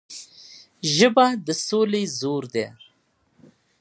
ژبه 0.95 1.25
د 1.45 1.47
سولې 1.67 2.03
زور 2.19 2.43
ده 2.53 2.67